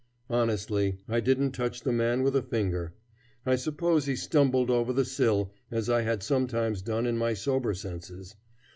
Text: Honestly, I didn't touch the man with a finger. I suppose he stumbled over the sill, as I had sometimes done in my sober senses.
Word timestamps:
Honestly, 0.31 0.97
I 1.07 1.19
didn't 1.19 1.51
touch 1.51 1.81
the 1.83 1.91
man 1.91 2.23
with 2.23 2.35
a 2.35 2.41
finger. 2.41 2.95
I 3.45 3.55
suppose 3.55 4.07
he 4.07 4.15
stumbled 4.15 4.71
over 4.71 4.91
the 4.91 5.05
sill, 5.05 5.53
as 5.69 5.91
I 5.91 6.01
had 6.01 6.23
sometimes 6.23 6.81
done 6.81 7.05
in 7.05 7.19
my 7.19 7.35
sober 7.35 7.75
senses. 7.75 8.35